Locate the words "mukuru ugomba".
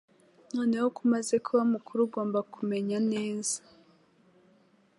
1.71-2.39